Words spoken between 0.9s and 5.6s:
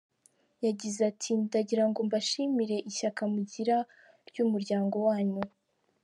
ati “Ndagirango mbashimire ishyaka mugira ry’umuryango wanyu.